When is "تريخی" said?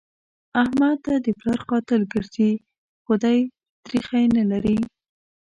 3.83-4.25